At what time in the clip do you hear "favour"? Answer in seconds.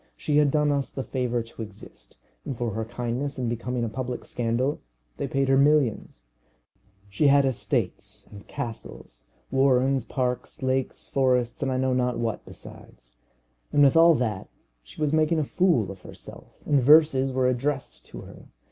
1.03-1.43